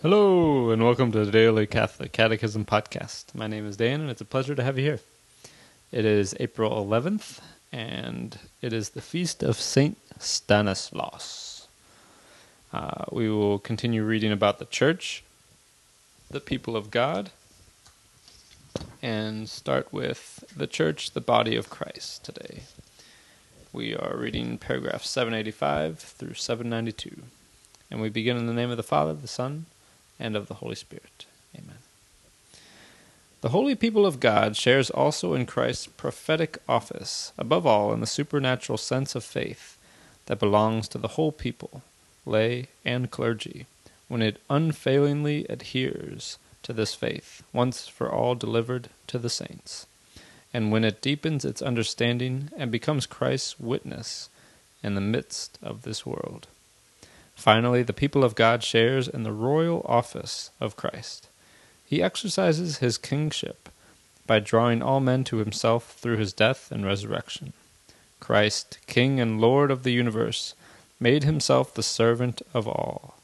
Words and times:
Hello, 0.00 0.70
and 0.70 0.84
welcome 0.84 1.10
to 1.10 1.24
the 1.24 1.32
Daily 1.32 1.66
Catholic 1.66 2.12
Catechism 2.12 2.64
Podcast. 2.64 3.34
My 3.34 3.48
name 3.48 3.66
is 3.66 3.76
Dan, 3.76 4.00
and 4.00 4.08
it's 4.08 4.20
a 4.20 4.24
pleasure 4.24 4.54
to 4.54 4.62
have 4.62 4.78
you 4.78 4.84
here. 4.84 5.00
It 5.90 6.04
is 6.04 6.36
April 6.38 6.70
11th, 6.86 7.40
and 7.72 8.38
it 8.62 8.72
is 8.72 8.90
the 8.90 9.00
feast 9.00 9.42
of 9.42 9.56
Saint 9.56 9.98
Stanislaus. 10.20 11.66
Uh, 12.72 13.06
we 13.10 13.28
will 13.28 13.58
continue 13.58 14.04
reading 14.04 14.30
about 14.30 14.60
the 14.60 14.66
church, 14.66 15.24
the 16.30 16.38
people 16.38 16.76
of 16.76 16.92
God, 16.92 17.32
and 19.02 19.48
start 19.48 19.92
with 19.92 20.44
the 20.56 20.68
church, 20.68 21.10
the 21.10 21.20
body 21.20 21.56
of 21.56 21.70
Christ 21.70 22.24
today. 22.24 22.60
We 23.72 23.96
are 23.96 24.16
reading 24.16 24.58
paragraph 24.58 25.02
785 25.02 25.98
through 25.98 26.34
792. 26.34 27.20
And 27.90 28.00
we 28.00 28.08
begin 28.10 28.36
in 28.36 28.46
the 28.46 28.54
name 28.54 28.70
of 28.70 28.76
the 28.76 28.84
Father, 28.84 29.12
the 29.12 29.26
Son, 29.26 29.66
and 30.18 30.36
of 30.36 30.48
the 30.48 30.54
Holy 30.54 30.74
Spirit. 30.74 31.26
Amen. 31.56 31.78
The 33.40 33.50
holy 33.50 33.76
people 33.76 34.04
of 34.04 34.18
God 34.18 34.56
shares 34.56 34.90
also 34.90 35.34
in 35.34 35.46
Christ's 35.46 35.86
prophetic 35.86 36.58
office, 36.68 37.32
above 37.38 37.66
all 37.66 37.92
in 37.92 38.00
the 38.00 38.06
supernatural 38.06 38.78
sense 38.78 39.14
of 39.14 39.22
faith 39.22 39.78
that 40.26 40.40
belongs 40.40 40.88
to 40.88 40.98
the 40.98 41.08
whole 41.08 41.30
people, 41.30 41.82
lay 42.26 42.66
and 42.84 43.10
clergy, 43.10 43.66
when 44.08 44.22
it 44.22 44.40
unfailingly 44.50 45.46
adheres 45.48 46.38
to 46.64 46.72
this 46.72 46.94
faith, 46.94 47.42
once 47.52 47.86
for 47.86 48.10
all 48.10 48.34
delivered 48.34 48.88
to 49.06 49.18
the 49.18 49.30
saints, 49.30 49.86
and 50.52 50.72
when 50.72 50.84
it 50.84 51.00
deepens 51.00 51.44
its 51.44 51.62
understanding 51.62 52.50
and 52.56 52.72
becomes 52.72 53.06
Christ's 53.06 53.60
witness 53.60 54.28
in 54.82 54.94
the 54.94 55.00
midst 55.00 55.58
of 55.62 55.82
this 55.82 56.04
world. 56.04 56.48
Finally, 57.38 57.84
the 57.84 57.92
people 57.92 58.24
of 58.24 58.34
God 58.34 58.64
shares 58.64 59.06
in 59.06 59.22
the 59.22 59.30
royal 59.30 59.86
office 59.86 60.50
of 60.60 60.76
Christ. 60.76 61.28
He 61.86 62.02
exercises 62.02 62.78
his 62.78 62.98
kingship 62.98 63.68
by 64.26 64.40
drawing 64.40 64.82
all 64.82 64.98
men 64.98 65.22
to 65.24 65.36
himself 65.36 65.92
through 65.92 66.16
his 66.16 66.32
death 66.32 66.72
and 66.72 66.84
resurrection. 66.84 67.52
Christ, 68.18 68.78
King 68.88 69.20
and 69.20 69.40
Lord 69.40 69.70
of 69.70 69.84
the 69.84 69.92
universe, 69.92 70.54
made 70.98 71.22
himself 71.22 71.72
the 71.72 71.82
servant 71.84 72.42
of 72.52 72.66
all, 72.66 73.14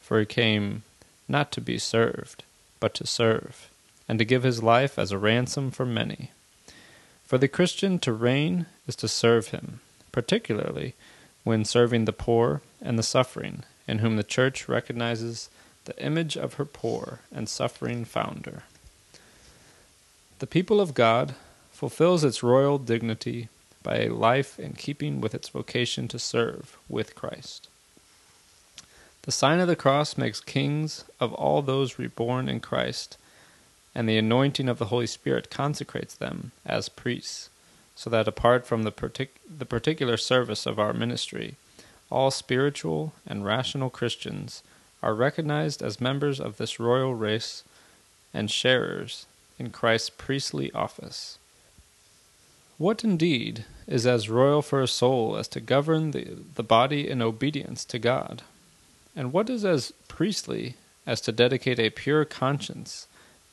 for 0.00 0.18
he 0.18 0.26
came 0.26 0.82
not 1.28 1.52
to 1.52 1.60
be 1.60 1.78
served, 1.78 2.42
but 2.80 2.92
to 2.94 3.06
serve, 3.06 3.70
and 4.08 4.18
to 4.18 4.24
give 4.24 4.42
his 4.42 4.64
life 4.64 4.98
as 4.98 5.12
a 5.12 5.18
ransom 5.18 5.70
for 5.70 5.86
many. 5.86 6.32
For 7.24 7.38
the 7.38 7.46
Christian 7.46 8.00
to 8.00 8.12
reign 8.12 8.66
is 8.88 8.96
to 8.96 9.06
serve 9.06 9.48
him, 9.48 9.78
particularly 10.10 10.94
when 11.44 11.64
serving 11.64 12.04
the 12.04 12.12
poor 12.12 12.62
and 12.80 12.98
the 12.98 13.02
suffering, 13.02 13.62
in 13.86 13.98
whom 13.98 14.16
the 14.16 14.22
Church 14.22 14.68
recognizes 14.68 15.48
the 15.84 16.04
image 16.04 16.36
of 16.36 16.54
her 16.54 16.64
poor 16.64 17.20
and 17.32 17.48
suffering 17.48 18.04
founder. 18.04 18.64
The 20.38 20.46
people 20.46 20.80
of 20.80 20.94
God 20.94 21.34
fulfills 21.72 22.24
its 22.24 22.42
royal 22.42 22.78
dignity 22.78 23.48
by 23.82 23.98
a 23.98 24.08
life 24.08 24.58
in 24.58 24.74
keeping 24.74 25.20
with 25.20 25.34
its 25.34 25.48
vocation 25.48 26.08
to 26.08 26.18
serve 26.18 26.76
with 26.88 27.14
Christ. 27.14 27.68
The 29.22 29.32
sign 29.32 29.60
of 29.60 29.68
the 29.68 29.76
cross 29.76 30.16
makes 30.16 30.40
kings 30.40 31.04
of 31.18 31.32
all 31.34 31.62
those 31.62 31.98
reborn 31.98 32.48
in 32.48 32.60
Christ, 32.60 33.16
and 33.94 34.08
the 34.08 34.18
anointing 34.18 34.68
of 34.68 34.78
the 34.78 34.86
Holy 34.86 35.06
Spirit 35.06 35.50
consecrates 35.50 36.14
them 36.14 36.52
as 36.64 36.88
priests 36.88 37.50
so 38.00 38.08
that 38.08 38.26
apart 38.26 38.66
from 38.66 38.84
the, 38.84 38.90
partic- 38.90 39.36
the 39.46 39.66
particular 39.66 40.16
service 40.16 40.64
of 40.64 40.78
our 40.78 40.94
ministry, 40.94 41.56
all 42.08 42.30
spiritual 42.30 43.12
and 43.26 43.44
rational 43.44 43.90
Christians 43.90 44.62
are 45.02 45.12
recognized 45.12 45.82
as 45.82 46.00
members 46.00 46.40
of 46.40 46.56
this 46.56 46.80
royal 46.80 47.14
race 47.14 47.62
and 48.32 48.50
sharers 48.50 49.26
in 49.58 49.68
Christ's 49.68 50.08
priestly 50.08 50.72
office. 50.72 51.36
What 52.78 53.04
indeed 53.04 53.66
is 53.86 54.06
as 54.06 54.30
royal 54.30 54.62
for 54.62 54.80
a 54.80 54.88
soul 54.88 55.36
as 55.36 55.46
to 55.48 55.60
govern 55.60 56.12
the, 56.12 56.38
the 56.54 56.62
body 56.62 57.06
in 57.06 57.20
obedience 57.20 57.84
to 57.84 57.98
God? 57.98 58.40
And 59.14 59.30
what 59.30 59.50
is 59.50 59.62
as 59.62 59.92
priestly 60.08 60.76
as 61.06 61.20
to 61.20 61.32
dedicate 61.32 61.78
a 61.78 61.90
pure 61.90 62.24
conscience 62.24 63.08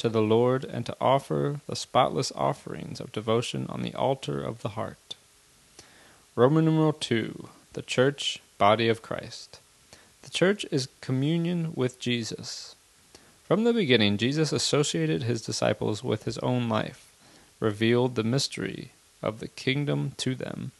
to 0.00 0.08
the 0.08 0.22
Lord 0.22 0.64
and 0.64 0.86
to 0.86 0.96
offer 0.98 1.60
the 1.66 1.76
spotless 1.76 2.32
offerings 2.34 3.00
of 3.00 3.12
devotion 3.12 3.66
on 3.68 3.82
the 3.82 3.94
altar 3.94 4.42
of 4.42 4.62
the 4.62 4.70
heart. 4.70 5.14
Roman 6.34 6.64
numeral 6.64 6.94
2 6.94 7.50
The 7.74 7.82
Church, 7.82 8.38
Body 8.56 8.88
of 8.88 9.02
Christ. 9.02 9.60
The 10.22 10.30
Church 10.30 10.64
is 10.70 10.88
communion 11.02 11.72
with 11.74 12.00
Jesus. 12.00 12.76
From 13.44 13.64
the 13.64 13.74
beginning, 13.74 14.16
Jesus 14.16 14.52
associated 14.52 15.22
his 15.22 15.42
disciples 15.42 16.02
with 16.02 16.24
his 16.24 16.38
own 16.38 16.66
life, 16.70 17.12
revealed 17.58 18.14
the 18.14 18.24
mystery 18.24 18.92
of 19.22 19.38
the 19.38 19.48
kingdom 19.48 20.12
to 20.16 20.34
them, 20.34 20.72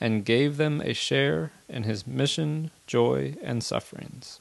and 0.00 0.24
gave 0.24 0.58
them 0.58 0.80
a 0.80 0.92
share 0.92 1.50
in 1.68 1.82
his 1.82 2.06
mission, 2.06 2.70
joy, 2.86 3.34
and 3.42 3.64
sufferings. 3.64 4.38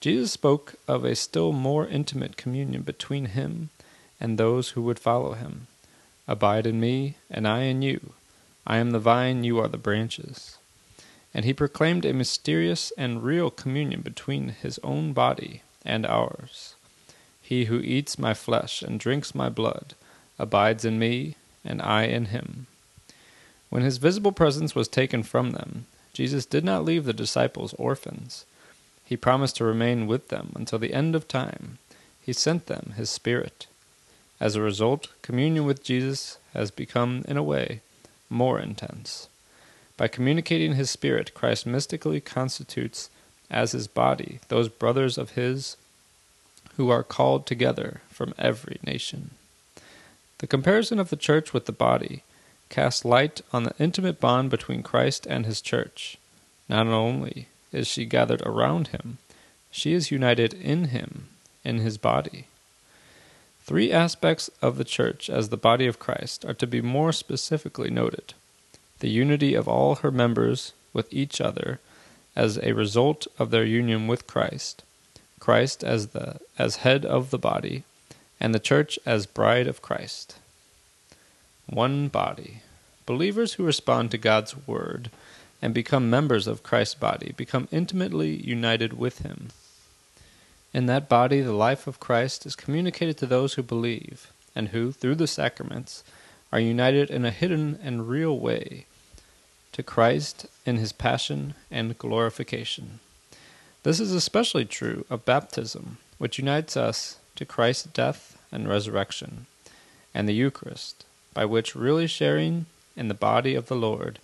Jesus 0.00 0.30
spoke 0.30 0.74
of 0.86 1.04
a 1.04 1.16
still 1.16 1.52
more 1.52 1.86
intimate 1.86 2.36
communion 2.36 2.82
between 2.82 3.26
him 3.26 3.70
and 4.20 4.38
those 4.38 4.70
who 4.70 4.82
would 4.82 4.98
follow 4.98 5.32
him. 5.32 5.66
Abide 6.28 6.66
in 6.66 6.78
me, 6.78 7.16
and 7.30 7.48
I 7.48 7.62
in 7.62 7.82
you. 7.82 8.12
I 8.66 8.76
am 8.76 8.90
the 8.90 9.00
vine, 9.00 9.44
you 9.44 9.58
are 9.58 9.68
the 9.68 9.76
branches. 9.76 10.58
And 11.34 11.44
he 11.44 11.52
proclaimed 11.52 12.04
a 12.04 12.12
mysterious 12.12 12.92
and 12.96 13.22
real 13.22 13.50
communion 13.50 14.02
between 14.02 14.50
his 14.50 14.78
own 14.84 15.12
body 15.12 15.62
and 15.84 16.06
ours. 16.06 16.74
He 17.42 17.64
who 17.64 17.80
eats 17.80 18.18
my 18.18 18.34
flesh 18.34 18.82
and 18.82 19.00
drinks 19.00 19.34
my 19.34 19.48
blood 19.48 19.94
abides 20.38 20.84
in 20.84 20.98
me, 20.98 21.34
and 21.64 21.82
I 21.82 22.04
in 22.04 22.26
him. 22.26 22.66
When 23.70 23.82
his 23.82 23.98
visible 23.98 24.32
presence 24.32 24.74
was 24.74 24.86
taken 24.86 25.22
from 25.22 25.50
them, 25.50 25.86
Jesus 26.12 26.46
did 26.46 26.64
not 26.64 26.84
leave 26.84 27.04
the 27.04 27.12
disciples 27.12 27.74
orphans. 27.78 28.44
He 29.08 29.16
promised 29.16 29.56
to 29.56 29.64
remain 29.64 30.06
with 30.06 30.28
them 30.28 30.52
until 30.54 30.78
the 30.78 30.92
end 30.92 31.14
of 31.14 31.26
time. 31.26 31.78
He 32.20 32.34
sent 32.34 32.66
them 32.66 32.92
His 32.98 33.08
Spirit. 33.08 33.66
As 34.38 34.54
a 34.54 34.60
result, 34.60 35.08
communion 35.22 35.64
with 35.64 35.82
Jesus 35.82 36.36
has 36.52 36.70
become, 36.70 37.24
in 37.26 37.38
a 37.38 37.42
way, 37.42 37.80
more 38.28 38.60
intense. 38.60 39.28
By 39.96 40.08
communicating 40.08 40.74
His 40.74 40.90
Spirit, 40.90 41.32
Christ 41.32 41.64
mystically 41.64 42.20
constitutes 42.20 43.08
as 43.50 43.72
His 43.72 43.86
body 43.88 44.40
those 44.48 44.68
brothers 44.68 45.16
of 45.16 45.30
His 45.30 45.78
who 46.76 46.90
are 46.90 47.02
called 47.02 47.46
together 47.46 48.02
from 48.10 48.34
every 48.36 48.78
nation. 48.84 49.30
The 50.36 50.46
comparison 50.46 50.98
of 50.98 51.08
the 51.08 51.16
church 51.16 51.54
with 51.54 51.64
the 51.64 51.72
body 51.72 52.24
casts 52.68 53.06
light 53.06 53.40
on 53.54 53.62
the 53.62 53.74
intimate 53.78 54.20
bond 54.20 54.50
between 54.50 54.82
Christ 54.82 55.26
and 55.26 55.46
His 55.46 55.62
church. 55.62 56.18
Not 56.68 56.88
only 56.88 57.48
is 57.72 57.86
she 57.86 58.04
gathered 58.04 58.42
around 58.42 58.88
him, 58.88 59.18
she 59.70 59.92
is 59.92 60.10
united 60.10 60.54
in 60.54 60.86
him, 60.86 61.28
in 61.64 61.78
his 61.78 61.98
body. 61.98 62.46
Three 63.64 63.92
aspects 63.92 64.48
of 64.62 64.78
the 64.78 64.84
church 64.84 65.28
as 65.28 65.50
the 65.50 65.56
body 65.56 65.86
of 65.86 65.98
Christ 65.98 66.44
are 66.44 66.54
to 66.54 66.66
be 66.66 66.80
more 66.80 67.12
specifically 67.12 67.90
noted 67.90 68.34
the 69.00 69.10
unity 69.10 69.54
of 69.54 69.68
all 69.68 69.96
her 69.96 70.10
members 70.10 70.72
with 70.92 71.12
each 71.12 71.40
other 71.40 71.78
as 72.34 72.58
a 72.58 72.72
result 72.72 73.26
of 73.38 73.50
their 73.50 73.64
union 73.64 74.06
with 74.06 74.26
Christ, 74.26 74.82
Christ 75.38 75.84
as 75.84 76.08
the 76.08 76.40
as 76.58 76.76
head 76.76 77.04
of 77.04 77.30
the 77.30 77.38
body, 77.38 77.84
and 78.40 78.54
the 78.54 78.58
church 78.58 78.98
as 79.04 79.26
bride 79.26 79.66
of 79.66 79.82
Christ. 79.82 80.36
One 81.66 82.08
body. 82.08 82.62
Believers 83.06 83.54
who 83.54 83.64
respond 83.64 84.10
to 84.10 84.18
God's 84.18 84.56
word 84.66 85.10
and 85.60 85.74
become 85.74 86.10
members 86.10 86.46
of 86.46 86.62
Christ's 86.62 86.94
body, 86.94 87.32
become 87.36 87.68
intimately 87.70 88.34
united 88.34 88.92
with 88.92 89.20
him. 89.20 89.48
In 90.72 90.86
that 90.86 91.08
body, 91.08 91.40
the 91.40 91.52
life 91.52 91.86
of 91.86 92.00
Christ 92.00 92.46
is 92.46 92.54
communicated 92.54 93.18
to 93.18 93.26
those 93.26 93.54
who 93.54 93.62
believe, 93.62 94.32
and 94.54 94.68
who, 94.68 94.92
through 94.92 95.16
the 95.16 95.26
sacraments, 95.26 96.04
are 96.52 96.60
united 96.60 97.10
in 97.10 97.24
a 97.24 97.30
hidden 97.30 97.78
and 97.82 98.08
real 98.08 98.38
way 98.38 98.86
to 99.72 99.82
Christ 99.82 100.46
in 100.66 100.76
his 100.76 100.92
passion 100.92 101.54
and 101.70 101.98
glorification. 101.98 103.00
This 103.82 104.00
is 104.00 104.12
especially 104.12 104.64
true 104.64 105.04
of 105.08 105.24
baptism, 105.24 105.98
which 106.18 106.38
unites 106.38 106.76
us 106.76 107.18
to 107.36 107.44
Christ's 107.44 107.84
death 107.84 108.38
and 108.50 108.68
resurrection, 108.68 109.46
and 110.14 110.28
the 110.28 110.34
Eucharist, 110.34 111.04
by 111.32 111.44
which 111.44 111.76
really 111.76 112.06
sharing 112.06 112.66
in 112.96 113.08
the 113.08 113.14
body 113.14 113.54
of 113.54 113.66
the 113.66 113.76
Lord, 113.76 114.18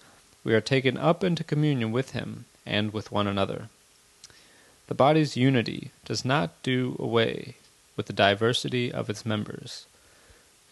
we 0.44 0.54
are 0.54 0.60
taken 0.60 0.96
up 0.96 1.24
into 1.24 1.42
communion 1.42 1.90
with 1.90 2.10
Him 2.10 2.44
and 2.64 2.92
with 2.92 3.10
one 3.10 3.26
another. 3.26 3.68
The 4.86 4.94
body's 4.94 5.36
unity 5.36 5.90
does 6.04 6.24
not 6.24 6.62
do 6.62 6.96
away 6.98 7.56
with 7.96 8.06
the 8.06 8.12
diversity 8.12 8.92
of 8.92 9.08
its 9.08 9.24
members. 9.24 9.86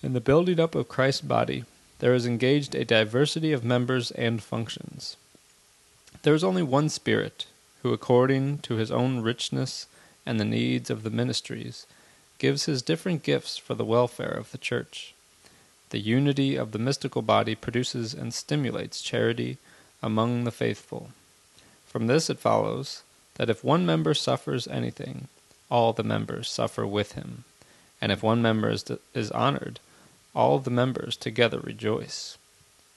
In 0.03 0.13
the 0.13 0.21
building 0.21 0.61
up 0.61 0.75
of 0.75 0.89
Christ's 0.89 1.23
body, 1.23 1.65
there 2.01 2.15
is 2.15 2.27
engaged 2.27 2.75
a 2.75 2.85
diversity 2.85 3.53
of 3.53 3.65
members 3.65 4.11
and 4.11 4.43
functions. 4.43 5.17
There 6.23 6.35
is 6.35 6.45
only 6.45 6.63
one 6.63 6.89
Spirit, 6.89 7.47
who, 7.83 7.93
according 7.93 8.59
to 8.59 8.75
his 8.75 8.91
own 8.91 9.21
richness 9.21 9.87
and 10.27 10.39
the 10.39 10.45
needs 10.45 10.91
of 10.91 11.05
the 11.05 11.11
ministries, 11.11 11.87
gives 12.39 12.65
his 12.65 12.83
different 12.83 13.23
gifts 13.23 13.57
for 13.57 13.75
the 13.75 13.85
welfare 13.85 14.33
of 14.33 14.51
the 14.51 14.59
church. 14.59 15.15
The 15.93 16.01
unity 16.01 16.57
of 16.57 16.73
the 16.73 16.79
mystical 16.79 17.21
body 17.21 17.55
produces 17.55 18.15
and 18.15 18.33
stimulates 18.33 19.03
charity 19.03 19.59
among 20.03 20.45
the 20.45 20.51
faithful. 20.51 21.11
From 21.85 22.07
this 22.07 22.31
it 22.31 22.39
follows 22.39 23.03
that 23.35 23.51
if 23.51 23.63
one 23.63 23.85
member 23.85 24.15
suffers 24.15 24.67
anything, 24.67 25.29
all 25.71 25.93
the 25.93 26.03
members 26.03 26.49
suffer 26.49 26.87
with 26.87 27.13
him, 27.13 27.45
and 28.01 28.11
if 28.11 28.23
one 28.23 28.41
member 28.41 28.71
is, 28.71 28.91
is 29.13 29.31
honored, 29.33 29.81
all 30.35 30.59
the 30.59 30.71
members 30.71 31.15
together 31.15 31.61
rejoice. 31.61 32.39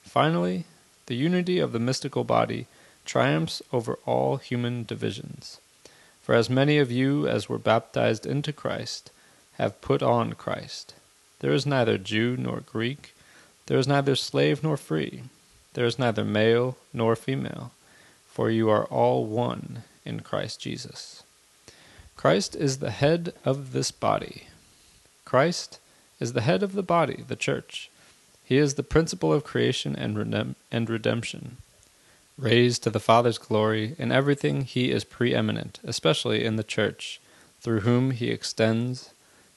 Finally, 0.02 0.64
the 1.08 1.16
unity 1.16 1.60
of 1.60 1.74
the 1.74 1.80
mystical 1.80 2.24
body 2.24 2.66
triumphs 3.04 3.62
over 3.74 4.00
all 4.06 4.38
human 4.38 4.86
divisions. 4.86 5.60
For 6.22 6.34
as 6.34 6.50
many 6.50 6.78
of 6.78 6.94
you 6.94 7.28
as 7.28 7.50
were 7.50 7.60
baptized 7.60 8.26
into 8.26 8.54
Christ 8.54 9.12
have 9.56 9.82
put 9.82 10.02
on 10.02 10.32
Christ. 10.32 10.94
There 11.46 11.54
is 11.54 11.68
neither 11.68 12.00
Jew 12.00 12.36
nor 12.38 12.62
Greek, 12.62 13.14
there 13.68 13.78
is 13.78 13.88
neither 13.88 14.16
slave 14.16 14.64
nor 14.64 14.78
free, 14.78 15.22
there 15.76 15.86
is 15.86 16.00
neither 16.00 16.26
male 16.26 16.76
nor 16.92 17.16
female, 17.16 17.72
for 18.28 18.50
you 18.50 18.68
are 18.72 18.86
all 18.86 19.28
one 19.28 19.84
in 20.04 20.22
Christ 20.22 20.60
Jesus. 20.60 21.22
Christ 22.18 22.56
is 22.56 22.80
the 22.80 22.90
head 22.90 23.32
of 23.46 23.74
this 23.74 23.92
body. 23.92 24.48
Christ 25.24 25.78
is 26.20 26.34
the 26.34 26.42
head 26.42 26.64
of 26.64 26.74
the 26.74 26.82
body, 26.82 27.24
the 27.28 27.36
church. 27.36 27.92
He 28.44 28.58
is 28.58 28.74
the 28.74 28.82
principle 28.82 29.32
of 29.32 29.44
creation 29.44 29.96
and, 29.96 30.18
redem- 30.18 30.56
and 30.72 30.90
redemption. 30.90 31.58
Raised 32.40 32.82
to 32.82 32.90
the 32.90 33.00
Father's 33.00 33.38
glory, 33.38 33.96
in 34.00 34.12
everything 34.12 34.64
he 34.64 34.90
is 34.90 35.04
preeminent, 35.04 35.78
especially 35.84 36.44
in 36.44 36.56
the 36.56 36.64
church, 36.64 37.22
through 37.62 37.82
whom 37.82 38.10
he 38.10 38.32
extends 38.32 39.12